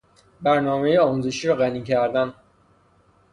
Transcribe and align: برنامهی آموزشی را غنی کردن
برنامهی 0.41 0.97
آموزشی 0.97 1.47
را 1.47 1.55
غنی 1.55 1.83
کردن 1.83 2.33